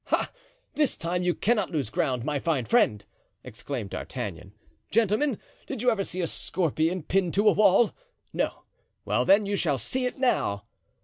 "Ah, 0.11 0.31
this 0.73 0.97
time 0.97 1.21
you 1.21 1.35
cannot 1.35 1.69
lose 1.69 1.91
ground, 1.91 2.25
my 2.25 2.39
fine 2.39 2.65
friend!" 2.65 3.05
exclaimed 3.43 3.91
D'Artagnan. 3.91 4.51
"Gentlemen, 4.89 5.37
did 5.67 5.83
you 5.83 5.91
ever 5.91 6.03
see 6.03 6.21
a 6.21 6.25
scorpion 6.25 7.03
pinned 7.03 7.35
to 7.35 7.47
a 7.47 7.51
wall? 7.53 7.93
No. 8.33 8.63
Well, 9.05 9.25
then, 9.25 9.45
you 9.45 9.55
shall 9.55 9.77
see 9.77 10.07
it 10.07 10.17
now." 10.17 10.63